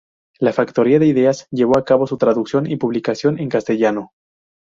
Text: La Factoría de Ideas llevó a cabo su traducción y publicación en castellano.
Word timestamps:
La 0.39 0.51
Factoría 0.51 0.97
de 0.97 1.05
Ideas 1.05 1.47
llevó 1.51 1.77
a 1.77 1.85
cabo 1.85 2.07
su 2.07 2.17
traducción 2.17 2.65
y 2.65 2.75
publicación 2.77 3.37
en 3.37 3.49
castellano. 3.49 4.13